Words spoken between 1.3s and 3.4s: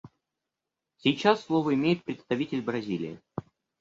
слово имеет представитель Бразилии.